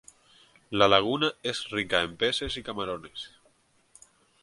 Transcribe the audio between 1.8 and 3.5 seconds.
en peces y camarones.